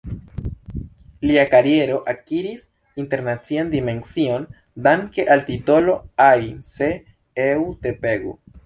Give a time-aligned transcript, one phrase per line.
[1.31, 2.65] Lia kariero akiris
[3.05, 4.49] internacian dimension
[4.89, 6.93] danke al titolo "Ai se
[7.51, 8.39] eu te pego".